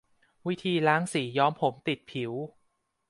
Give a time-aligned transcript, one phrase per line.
[0.47, 2.31] วิธีล้างสีย้อมผมติดผิว